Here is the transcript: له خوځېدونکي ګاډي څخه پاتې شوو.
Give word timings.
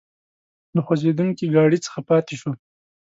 له 0.75 0.81
خوځېدونکي 0.85 1.45
ګاډي 1.55 1.79
څخه 1.85 1.99
پاتې 2.09 2.33
شوو. 2.39 2.53